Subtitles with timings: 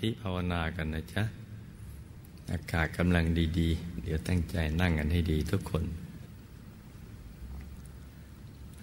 [0.00, 1.22] ธิภาวนากันนะจ๊ะ
[2.52, 3.24] อากาศกำลัง
[3.58, 5.84] ดี ๆ เดี๋ยวตั้งใจนั่งกันให้ดีทุกคน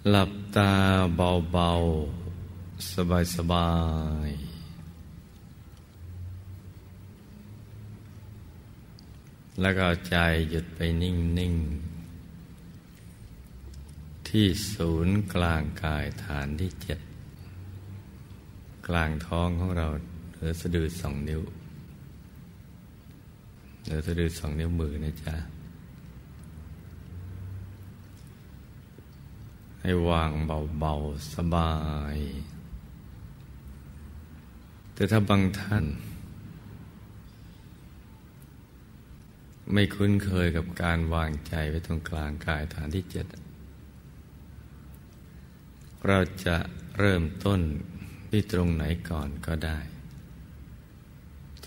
[0.10, 0.74] หลับตา
[1.16, 1.72] เบา
[2.32, 2.92] ๆ
[3.36, 3.72] สบา
[4.28, 4.58] ย ๆ
[9.62, 10.16] แล้วก็ใจ
[10.50, 11.98] หยุดไปนิ่ง ๆ
[14.28, 17.00] ที่ศูนย์กลางกายฐานที่เจ็ด
[18.88, 19.88] กลางท้องของเรา
[20.38, 21.42] เหนือสะดือสองนิ้ว
[23.84, 25.36] เหนือสะดือสองนิ้วมือนะจ๊ะ
[29.82, 30.32] ให้วาง
[30.80, 31.72] เบาๆ สบา
[32.16, 32.18] ย
[34.94, 35.86] แต่ถ้าบางท่าน
[39.74, 43.26] ไม่คุ้นเคยกับการวางใจไว้ตรงกลางกายฐานที่เจ็ด
[46.08, 46.58] เราจะ
[47.00, 47.60] เริ่มต้น
[48.30, 49.78] ที่ตรงไหนก่อนก็ได้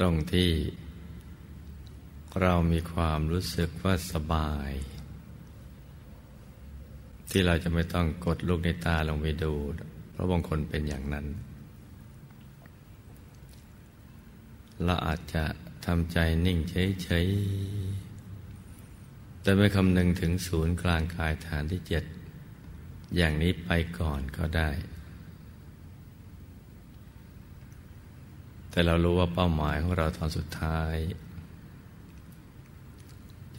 [0.01, 0.51] ตรงที่
[2.41, 4.71] เรามีความรู้สึกว่าสบาย
[7.31, 9.53] ที่เราจะไม่ต้องกดลูกในตาลงไปดู
[10.11, 11.27] เพราะบางคนเป็นอย่างนั้น
[14.85, 15.45] เราอาจจะ
[15.87, 16.59] ทำใจนิ่ง
[17.03, 22.05] เฉยๆ แต่ไม่คำนึงถึงศูนย์กลางกายฐานที่เจ็ด
[23.17, 24.71] อย่างนี้ไปก่อนก็ได้
[28.71, 30.97] แต่เรารู้ว่าเป้าหมายของเราตอนสุดท้าย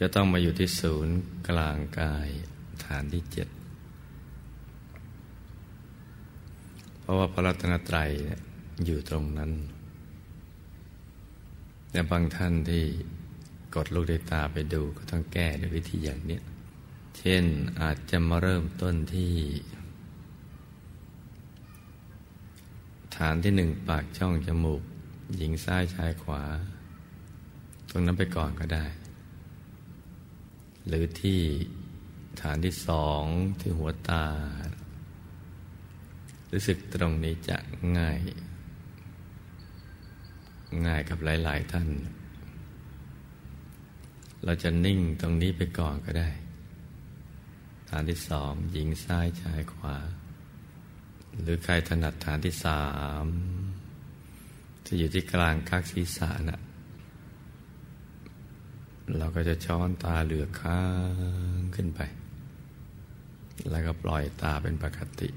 [0.04, 1.16] ะต้องมาอยู่ที่ศูนย์
[1.48, 2.28] กลางกาย
[2.84, 3.48] ฐานที่เจ็ด
[7.00, 8.10] เพราะว่าพระรัตนตรัย
[8.84, 9.52] อยู่ตรงนั้น
[11.90, 12.84] แต่บางท่านที่
[13.74, 16.40] กดลูกในตาไปดูก็ต้องแก้ด้วยวิธีอย่างนี้
[17.18, 17.44] เช่น
[17.80, 19.34] อาจจะมาเริ่มต้นที่
[23.16, 24.82] ฐานที่หนึ่งปากช่องจมูก
[25.36, 26.42] หญิงซ้ายชายขวา
[27.90, 28.86] ตรงนั้นไปก่อนก็ได้
[30.86, 31.40] หรือที่
[32.40, 33.22] ฐานที่สอง
[33.60, 34.24] ที่หัวตา
[36.52, 37.56] รู้สึกตรงนี้จะ
[37.98, 38.18] ง่าย
[40.86, 41.88] ง่ายกับหลาย ๆ ท่าน
[44.44, 46.30] เราจะนิ่งตรงนี้ไปก่อนก็ได้
[47.88, 49.96] ฐานที่สองหญิงซ้ายชายขวา
[51.40, 52.82] หรือใครถนัดฐานที่สา
[53.24, 53.26] ม
[54.86, 56.60] จะอยู่ที่กลางคักศีรษะนะ่ะ
[59.18, 60.80] เราก็จะช้อนตาเหลือค้า
[61.58, 62.00] งขึ้นไป
[63.70, 65.28] แล้วก็ปล่อยตาเป็นปกติ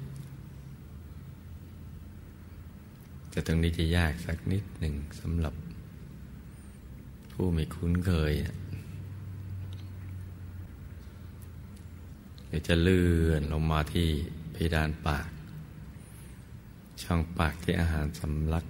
[3.30, 5.54] แต่ตรงนี้จะยากสักนิดหนึ่งสำหรับ
[7.32, 8.32] ผู้ไม่คุ้นเคย
[12.48, 14.08] เดี๋ยวจะเลื่อนลงมาที่
[14.52, 15.28] เพดานปาก
[17.02, 18.64] ช่องปากที่อาหารสำลัก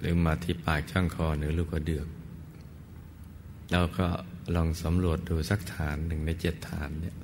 [0.00, 2.06] หรือมาที่ปากช่องคอหรือลูกกระเดือก
[3.72, 4.06] เราก็
[4.54, 7.16] ลองสำรวจดูสักฐานหนึ่งในเจ็ดฐานเนี่ย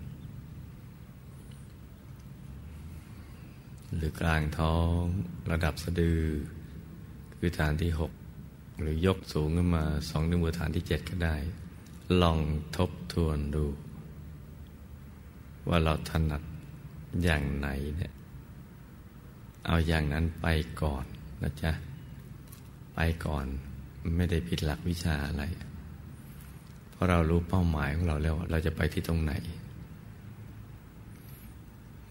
[3.94, 4.98] หรือกลางท้อง
[5.50, 6.22] ระดับสะดือ
[7.36, 8.12] คือฐานที่หก
[8.80, 11.36] หรือยกสูงขึ้นมาสองนิ้วมือฐานที่เจ็ดก็ได้
[12.22, 12.38] ลอง
[12.76, 13.64] ทบทวนดู
[15.68, 16.42] ว่าเราถนัด
[17.22, 18.12] อย่างไหนเนี่ย
[19.66, 20.46] เอาอย่างนั้นไป
[20.82, 21.04] ก่อน
[21.42, 21.72] นะจ๊ะ
[22.96, 23.46] ไปก่อน
[24.16, 25.44] ไม่ได้ผิดหลักวิชาอะไร
[26.90, 29.32] เพราะเรารู้เป้าหมายของเราแล้วเราจะไปที่ตรงไหน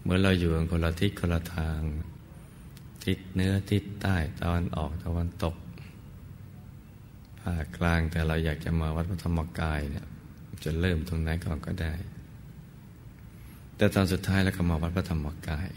[0.02, 1.80] เมื่อเราอยู่กันคนละทิศคนละทาง
[3.04, 5.56] ทิศเนื้อทิศใต้ตะวันออกตะวันตก
[7.40, 10.06] ภาคกลางแต่เราอยากจะมาวัดพระธรรมกายเนี่ย
[10.64, 11.92] จะเริ่มตรงไหนก่อนก็ได้
[13.76, 15.68] แต่ตอนสุดท้ายแล้วก็มาวัดพระธรรมกาย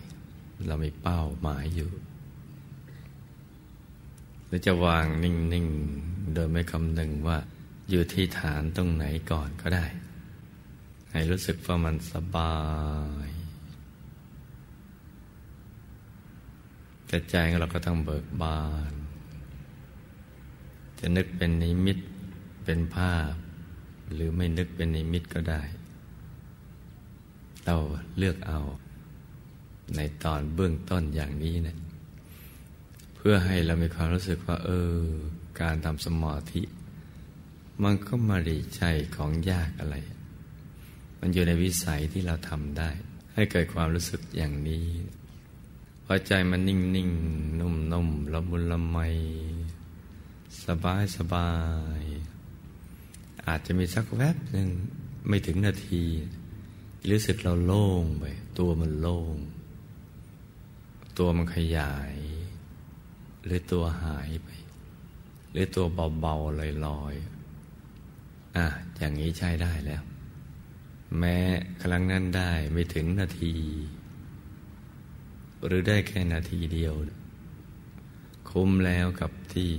[0.68, 1.90] เรามีเป้าหมายอยู่
[4.50, 5.68] หรือจะวางนิ่ง
[6.00, 7.38] ๆ โดยไม่คำนึงว่า
[7.90, 9.86] อยู่ที่ฐานตรงไหนก่อนก็ได้
[11.12, 12.58] ให้รู้สึกว่ามันสบา
[13.28, 13.30] ย
[17.08, 18.94] แต่ใจของเราก็ต้องเบิกบาน
[21.00, 21.98] จะนึกเป็นนิมิต
[22.64, 23.34] เป็นภาพ
[24.14, 25.62] หรือไม่นึกเป็นนิมิตก็ได้
[27.66, 27.76] เรา
[28.18, 28.60] เลือกเอา
[29.96, 31.76] ในตอนเบื้องต้นอย่างนี้นะี่
[33.22, 34.98] เพื่อให้เรามีความรู้สึกว่า เออ
[35.62, 36.62] การทำสมาธิ
[37.84, 38.84] มันก็มาดีใจ
[39.16, 39.96] ของยากอะไร
[41.20, 42.90] มันอยู่ในวิสัยที่เราทำได้
[43.34, 44.88] ให้เกิดความรู้สึกอย่างนี้
[46.06, 47.10] พอใจมันนิ่งนิ่ง
[47.60, 48.98] นุ่มนุ่มละมุนละไม
[50.66, 51.52] สบายสบา
[52.00, 52.02] ย
[53.48, 54.70] อาจจะมีสักแวบหนึ่ง
[55.28, 56.04] ไม่ถึงนาที
[57.12, 58.26] รู้สึกเราโล่งไป
[58.60, 59.36] ตัวมันโล่ง
[61.18, 62.14] ตัวมันขยาย
[63.44, 64.50] หรือตัวหายไป
[65.52, 65.86] หรือตัว
[66.22, 70.04] เบาๆลอยๆอะอย่างนี้ใช้ได้แล้ว
[71.18, 71.38] แม้
[71.82, 73.56] ครั้งนั้นได้ไม่ถึงนาที
[75.66, 76.94] หรือได้แค่นาทีเดียว
[78.50, 79.72] คุ้มแล้วกับที่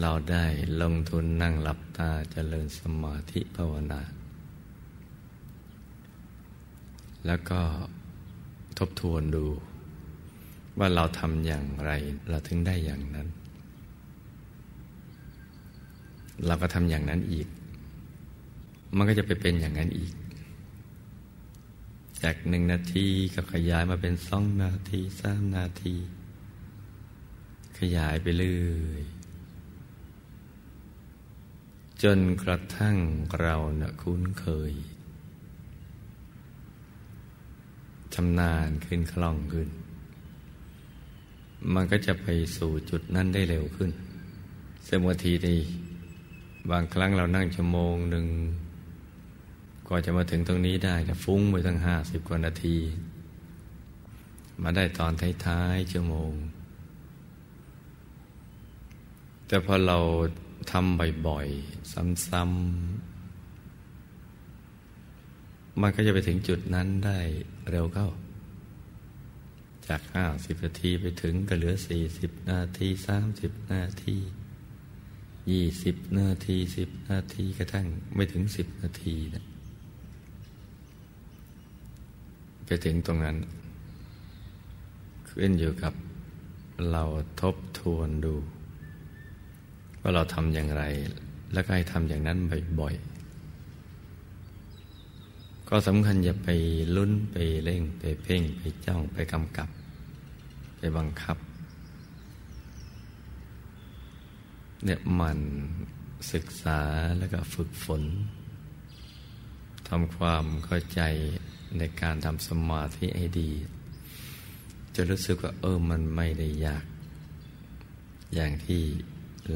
[0.00, 0.46] เราได้
[0.82, 4.02] ลงทุนนั่งหลับตาเจริญสมาธิภาวนา
[7.26, 7.60] แล้วก็
[8.78, 9.46] ทบทวนดู
[10.80, 11.90] ว่าเราทำอย่างไร
[12.30, 13.28] เราถึงได้อย่างนั้น
[16.46, 17.48] เราก็ทำอย่างนั้นอีก
[18.96, 20.12] มันก็จะไปเป็นอย่างนั้นอีก
[22.22, 25.94] จากหนึ่งนาทีก็ขยายมาเป็นสองนาทีสามนาที
[27.78, 28.58] ขยายไปเรื่
[28.90, 29.04] อย
[32.02, 32.96] จนกระทั่ง
[33.40, 34.72] เราเนะคุ้นเคย
[38.14, 39.68] ชำนาญขึ้นคล่องขึ้น
[41.74, 42.26] มันก็จะไป
[42.56, 43.90] สู่จุดนั้นได้เร็วขึ้น
[44.86, 45.60] เสมอทีนี้
[46.70, 48.26] บางครั้งเรานั่งชั่วโมงหนึ่ง
[49.86, 52.76] กว่าจะมาถึงตรงนี้ได้จะฟุ้งไปตั้งห้าสิบกว่านาที
[54.62, 55.12] มาได้ตอน
[55.46, 56.32] ท้ายๆชั่วโมง
[59.46, 59.98] แต่พอเรา
[60.70, 61.92] ทำบ่อยๆ
[62.26, 62.60] ซ้ำๆ
[65.80, 67.18] มันก็จะไปถึงจุดนั้นได้
[67.70, 68.08] เร็วเข้า
[69.90, 74.16] จากห้าสิบนาทีไปถึงก็เหลือสี่สิบนาทีสามสิบนาที
[75.50, 79.44] ยี่สิบนาทีสิบนาทีกระทั่งไม่ถึงสิบนาทีนะ
[82.66, 83.36] ไปถึงตรงนั้น
[85.28, 85.94] ขึ้นอยู่กับ
[86.90, 87.02] เรา
[87.40, 88.34] ทบทวนดู
[90.00, 90.82] ว่าเราทำอย่างไร
[91.52, 92.38] แล้วก็ให้ทำอย่างนั้น
[92.80, 93.10] บ่อยๆ
[95.68, 96.48] ก็สำคัญอย่าไป
[96.96, 99.68] ลุ้นไปเร่งไปเพ่งไปจ้องไปกำกับ
[100.80, 101.36] ไปบังคับ
[104.84, 105.38] เนี่ยมัน
[106.32, 106.80] ศึกษา
[107.18, 108.02] แล้วก็ฝึกฝน
[109.88, 111.00] ทำความเข้าใจ
[111.78, 113.50] ในการทำสมาธิให้ดี
[114.94, 116.84] จะรู้สึกว่าเออมันไม่ได้ยาก
[118.34, 118.82] อย่างที่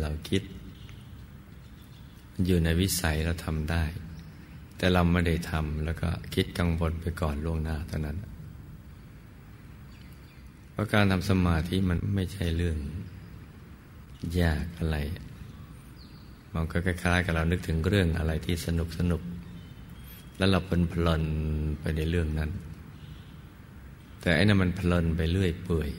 [0.00, 0.43] เราคิด
[2.44, 3.85] อยู่ในวิสัยเราทำได้
[4.76, 8.19] แต่เราไม่ได้ทำแล้วก็คิดกังวลไปก่อนล่วงหน้าเท่านั้น
[10.75, 12.79] เพราะการทำสมาธิมันไม่ใช่เรื่อง
[14.41, 14.97] ยากอะไร
[16.55, 19.23] มันก็คล้ายๆกับเรานึกถึงเรื่องอะไรที่สนุกสนุก
[20.38, 21.23] แล้วเราเพลิน
[21.81, 22.50] ไปในเรื่องนั้น
[24.21, 25.91] แต่ไอ้นั่นมันเพลินไปเรื่อยเปื่อย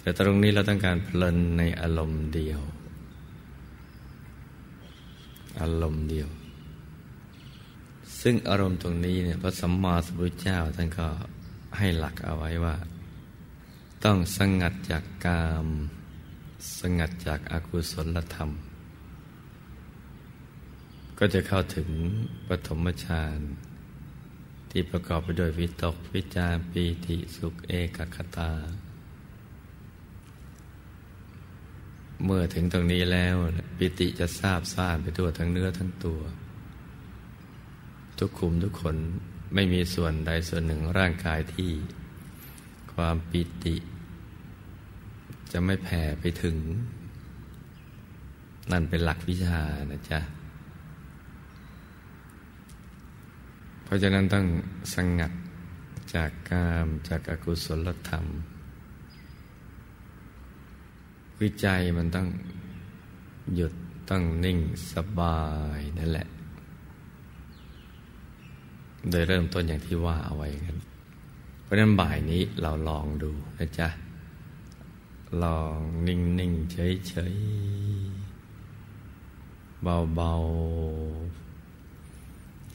[0.00, 2.60] แต่ตรงนี้เราต้องการเพลินในอารมณ์เดียว
[5.60, 6.28] อารมณ์เดียว
[8.20, 11.08] ซึ่งอารมณ์ตรงนี้เนี่ยพระสัมมาสัมพุทธเจ้าท่านก็
[11.76, 12.76] ให้หลักเอาไว้ว่า
[14.04, 15.66] ต้องสงัดจากกาม
[16.78, 18.50] สงัดจากอากุศลธรรม
[21.18, 21.88] ก็จะเข้าถึง
[22.48, 23.38] ปฐมฌาน
[24.70, 28.52] ที่ประกอบไปด้วยวิตกวิจารปีติสุขเอกคตา
[32.24, 33.36] เมื่อถึงตรงนี้แล้ว
[33.76, 36.20] ปิติจะทราบซ่านไปทั่วทั้งเนื้อทั้งตัว
[38.18, 38.96] ทุกขุมทุกคน
[39.54, 41.70] ไม่มีส่วนใดส่วนหนึ่งร่างกายที่
[42.92, 43.76] ความปิติ
[45.52, 46.56] จะไม่แผ่ไปถึง
[48.70, 50.20] นั่นเป็นหลักวิชานะจ๊ะ
[53.84, 54.46] เพราะฉะนั้นต้อง
[54.94, 55.32] สงัด
[56.14, 58.24] จากกามจากอากุศลธรรม
[61.36, 62.28] คือใจมันต้อง
[63.54, 63.72] หยุด
[64.10, 64.58] ต้องนิ่ง
[64.92, 65.40] สบา
[65.78, 66.28] ยนั่นแหละ
[69.08, 70.76] โดยเริ่มต้นอย่างที่ว่าเอาไว้กัน
[71.62, 73.88] เพราะนั้นบ่ายนี้เราลองดูนะจ๊ะ
[75.42, 77.36] ลองนิ่งนิ่งเฉยเฉย
[79.82, 80.32] เบาเบา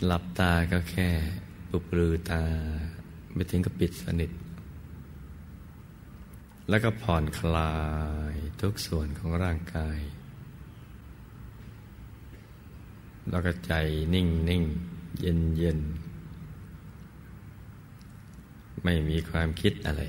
[0.06, 1.10] หลับตาก็แค่
[1.70, 2.44] ปุบลือตา
[3.34, 4.32] ไม่ถึงกับปิดสนิท
[6.70, 7.74] แล้วก็ผ่อนคลา
[8.34, 10.00] ยทุกส่วนของร่างกาย
[13.30, 13.74] แล้วก็ใจ
[14.14, 14.64] นิ่งนิ่ง
[15.20, 15.80] เย็นเย็น
[18.86, 20.04] ไม่มีความคิดอะไร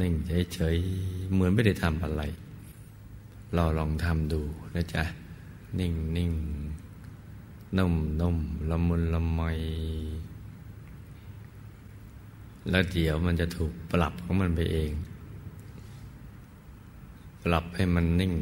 [0.00, 0.76] นิ่งเฉยเฉย
[1.32, 2.22] เหมือนไม่ได้ทำอะไร
[3.54, 4.40] เราลองทำดู
[4.74, 5.04] นะจ๊ะ
[5.78, 6.32] นิ่งนิ่ง
[7.78, 8.36] นุ่มนุ่ม
[8.70, 9.40] ละมุนละไม
[12.70, 14.90] แล้วเดี๋ยวมันจะถูกปรับของมันไปเอง
[17.44, 18.32] ปรับให้มันนิ่ง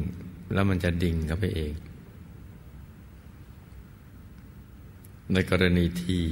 [0.53, 1.73] แล้วมันจะดิ่งเข้าไปเอง
[5.33, 6.23] ในกรณีที่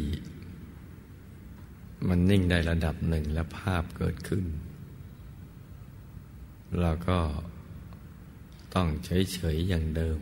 [2.07, 4.45] มันนิ่งได้ระดับหนึ่งแล้วภาพเกิดขึ้น
[6.81, 7.19] เราก็
[8.73, 10.19] ต้องเฉยๆอย่างเดิม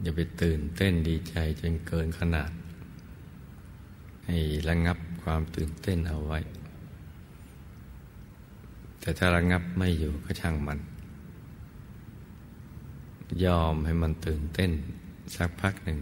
[0.00, 2.50] อย่าไปตื่นเต้นดีใจจนเกินขนาด
[4.26, 4.36] ให้
[4.68, 6.38] ระงับความตื่นเต้นเอาไว้
[9.00, 10.78] แต่ถ้าระงับไม่อยู่ก็ช่างมัน
[13.44, 14.70] ยอมให้มันตื่นเต้น
[15.34, 15.98] สักพักหนึ่ง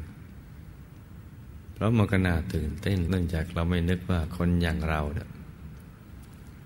[1.80, 5.00] เพราะมันก็น่าตื่นเต้นเนื่องจากเราไม่นึกว่าคนอย่างเรา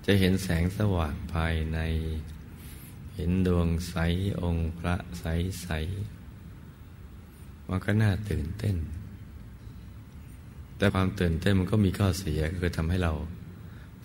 [0.06, 1.78] จะเห็นแสงสว่างภายใน
[3.14, 3.94] เห็นดวงใส
[4.42, 5.24] องค์พระใส
[5.62, 5.68] ใส
[7.68, 8.76] มันก็น่าตื่นเต้น
[10.76, 13.12] แต่ความตื่นเต้นมันก็มีข้อเสียคือทำให้เรา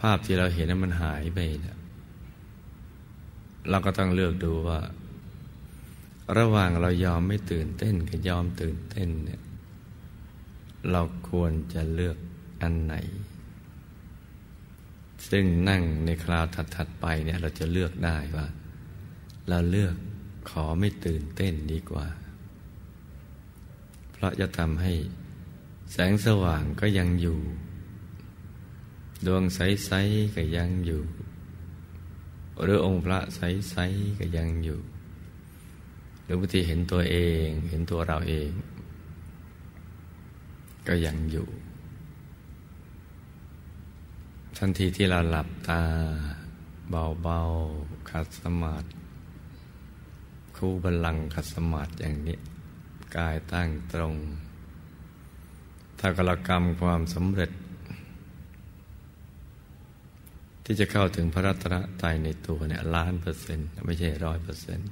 [0.01, 1.78] ภาพที่เราเห็นนั้นมันหายไปนะ
[3.70, 4.80] เราก็ต้องเลือกดูว่า
[6.38, 9.42] ระหว่างเรายอมไม่ตื่นเต้นกับยอมตื่นเต้นเนี่ย
[10.92, 12.18] เราควรจะเลือก
[12.62, 12.96] อันไหน
[15.30, 16.46] ซึ่งนั่งในคราว
[16.76, 18.48] ถัดๆไปเนี่ยเราจะเลือกได้ว่า
[19.50, 19.96] เราเลือก
[20.50, 22.08] ขอไม่ตื่นเต้นดีกว่า
[24.12, 24.94] เพราะจะทำให้
[25.92, 27.40] แสงสว่างก็ยังอยู่
[29.26, 31.04] ดวงใสๆก็ยังอยู่
[32.64, 34.80] หรือองค์พระใสๆก็ยังอยู่
[36.24, 38.50] หรือบางทีเห็นตัวเอง เห็นตัวเราเอง
[40.88, 41.48] ก็ยังอยู่
[44.58, 45.82] ทันทีที่เราหลับตา
[47.22, 48.88] เบาๆขัดสมาธิ
[50.56, 52.38] คู่บาลังขัดสมาธิอย่างนี้
[53.16, 54.16] กายตั้งตรง
[56.00, 57.52] ถ้ากรกรรมความสำเร็จ
[60.64, 64.90] ที่จะเข้าถึงพระรัตนตรัยในตัวเนี่ยล้านเปอร์เซ็นต์ไม่ใช่ร้อยเปอร์เซ็นต์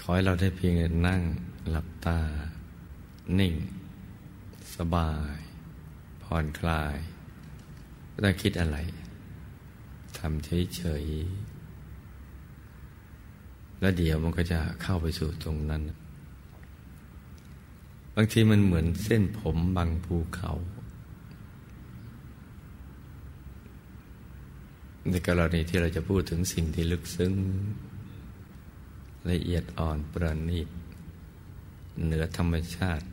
[0.00, 0.74] ขอให้เราได้เพียง
[1.08, 1.22] นั่ง
[1.68, 2.18] หลับตา
[3.38, 3.54] นิ่ง
[4.76, 5.36] สบาย
[6.22, 6.96] ผ่อนคลาย
[8.10, 8.76] ไม่ต้องคิดอะไร
[10.18, 15.82] ทำเฉยๆแล้วเดี๋ยวมันก็จะเข้าไปสู่ตรงนั้น
[18.14, 20.52] บางทีมันเหมือนเส้นผมบางภูเขา
[25.10, 27.32] ในกรณีที่เราจะพูดถึงสิ่งที่ลึกซึ้ง
[29.30, 30.68] ละเอียดอ่อนประณีต
[32.04, 33.06] เหนือธรรมชาติ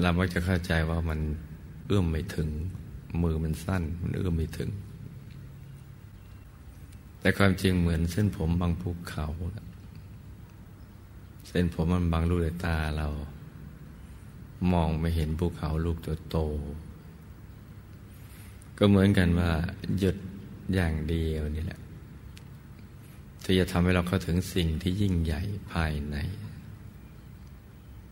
[0.00, 1.20] เรามักจะเข้าใจว่ามัน
[1.86, 2.48] เอื้อมไม่ถึง
[3.22, 4.70] มือมันสั้น มันเอื้อมไม่ถึง
[7.20, 9.26] แต่ความจริงเหมือนเส้นผมบางภูเขา
[11.48, 13.08] เส้นผมมันบางลูกตาเรา
[14.72, 15.96] มองไม่เห็นภูเขาลูก
[16.30, 16.38] โต
[18.78, 19.50] ก็เหมือนกันว่า
[19.98, 20.16] หยุด
[20.74, 21.80] อย่างเดียวนี่แหละ
[23.44, 26.16] ที่จะทำให้เราเข้าถึงสิ่งที่ยิ่งใหญ่ภายใน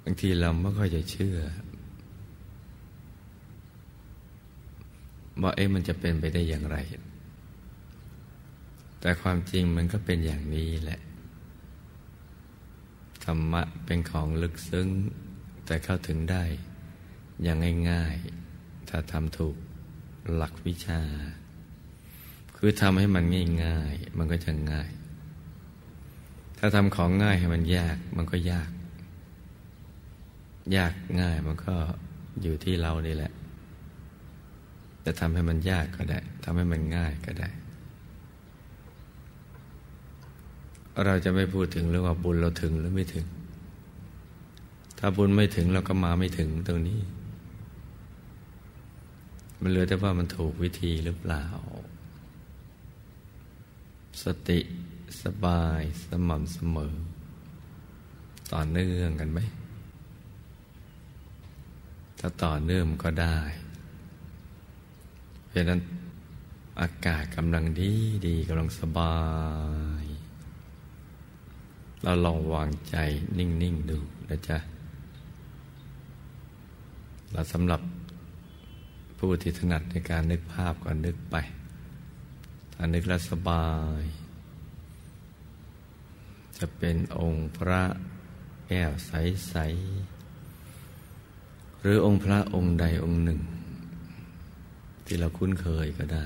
[0.02, 1.36] บางทีเราไม่ค่อยจะเชื่อ
[5.42, 6.76] ว่าเอ๊ะมันจะเป็นไปได้อย่างไร
[9.00, 11.00] แต่ความจริงมันก็เป็นอย่างนี้แหละ
[13.24, 14.88] ธรรมะเป็นของลึกซึ้ง
[15.66, 16.44] แต่เข้าถึงได้
[17.42, 17.58] อย่าง
[17.90, 19.56] ง่ายๆ ถ้าทำถูก
[20.34, 21.00] หลักวิชา
[22.56, 23.24] คือทำให้มัน
[23.64, 24.90] ง่ายๆ มันก็จะง่าย
[26.58, 28.70] ถ้าทำของง่ายให้มันยาก มันก็ยาก
[30.76, 31.74] ยากง่ายมันก็
[32.42, 33.32] อยู่ที่เรานี่แหละ
[35.04, 37.48] จะทำให้มันยากก็ได้ทำให้มันง่ายก็ได้
[41.04, 43.26] เราจะไม่พูดถึงเรื่องว่าบุญเราถึงหรือไม่ถึง
[44.98, 47.00] ถ้าบุญไม่ถึงเราก็มาไม่ถึงตรงนี้
[49.60, 51.46] มันเหลือแต่ว่ามันถูกวิธีหรือเปล่า
[54.22, 54.60] สติ
[55.22, 56.94] สบายสม่ำเสมอ
[58.52, 59.40] ต่อเนื่องกันไหม
[62.18, 63.38] ถ้าต่อเนื่องก็ได้
[65.52, 65.80] เพราะนั้น
[66.80, 67.92] อากาศกำลังดี
[68.26, 69.16] ดีกำลังสบา
[70.02, 70.04] ย
[72.02, 72.96] เราลองวางใจ
[73.38, 74.58] นิ่ง ๆ ดูนะจ๊ะ
[77.32, 77.80] เราสำหรับ
[79.18, 81.36] ผู้ที่ถนัดในการนึกภาพก็นึกไป
[82.72, 83.68] ถ้านึกแล้วสบา
[84.00, 84.02] ย
[86.58, 87.82] จะเป็นองค์พระ
[88.68, 89.54] แก้วใส
[90.48, 93.40] ๆ หรือองค์พระองค์ใดองค์หนึ่ง
[95.06, 96.24] ที่เราคุ้นเคยก็ได้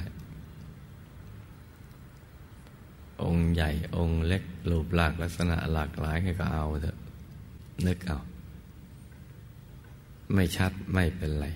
[3.23, 6.99] องค์ใหญ่องค์เล็กรูปหลากลักษณะหลากหลายให้ก็เอาเถอะ
[7.87, 8.21] นึกเอา
[10.35, 11.47] ไม่ชัดไม่เป็นไร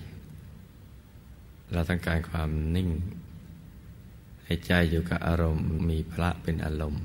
[1.73, 2.89] เราต้องการความนิ่ง
[4.43, 7.03] ให้ใจอยู่กับอารมณ์มีพระเป็นอารมณ์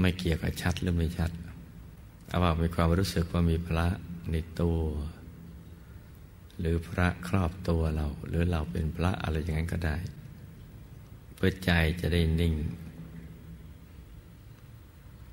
[0.00, 1.30] ไม่เกี่ยวกับชัดหรือไม่ชัด
[2.28, 3.86] เอาว่ามีความรู้สึกว่ามีพระ
[4.30, 4.78] ในตัว
[6.58, 9.96] หรือพระครอบตัวเรา หรือเราเป็นพระอะไรอย่างนั้นก็ได้
[11.34, 12.54] เพื่อใจจะได้นิ่ง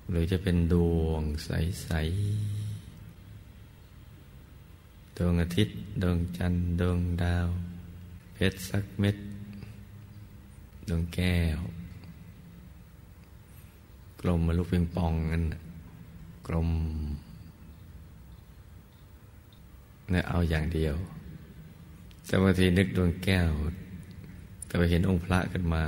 [0.09, 2.69] หรือจะเป็นดวงใส ๆ
[5.17, 7.47] ดวงอาทิตย์ ดวงจันทร์ ดวงดาว
[8.33, 9.15] เพชรสักเม็ด
[10.89, 11.59] ดวงแก้ว
[14.21, 15.45] กลมมาลูกเปิงปองนั่น
[16.47, 16.69] กลม
[20.11, 20.95] เนี่ยเอาอย่างเดียว
[22.25, 23.49] แต่บางทีนึกดวงแก้ว
[24.65, 25.83] แต่ไปเห็นองค์พระขึ้นมา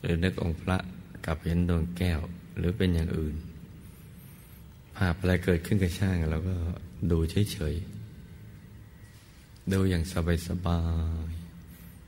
[0.00, 0.76] หรือนึกองค์พระ
[1.24, 2.20] กลับเห็นดวงแก้ว
[2.58, 3.34] หรือเป็นอย่างอื่น
[4.96, 6.54] ภาพอะไรเกิดขึ้นกับช่างเราก็
[7.10, 10.02] ดูเฉยๆ ดูอย่าง
[10.48, 10.80] สบา
[11.30, 11.32] ย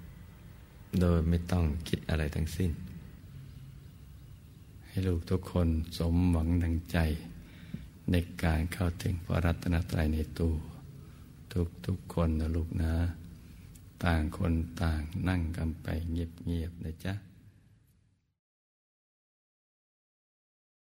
[0.08, 2.70] ๆ โดยไม่ต้องคิดอะไรทั้งสิ้น
[4.86, 5.68] ให้ลูกทุกคน
[5.98, 6.98] สมหวังดังใจ
[8.10, 10.54] ในการเข้าถึงพระรัตนตรัยในตัว
[11.52, 12.92] ทุกทุกคนนะลูกนะ
[14.04, 17.14] ต่างคนต่างนั่งกันไปเงียบๆนะจ๊ะ